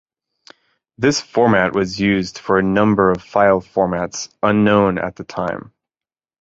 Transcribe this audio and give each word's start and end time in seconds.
This 0.97 1.21
format 1.21 1.75
was 1.75 1.99
used 1.99 2.39
for 2.39 2.57
a 2.57 2.63
number 2.63 3.11
of 3.11 3.21
file 3.21 3.61
formats 3.61 4.33
unknown 4.41 4.97
at 4.97 5.17
that 5.17 5.27
time. 5.27 5.73